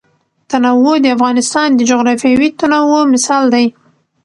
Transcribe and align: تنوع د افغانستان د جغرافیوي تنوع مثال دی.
تنوع 0.51 0.95
د 1.03 1.07
افغانستان 1.15 1.69
د 1.75 1.79
جغرافیوي 1.89 2.49
تنوع 2.59 3.01
مثال 3.13 3.43
دی. 3.53 3.65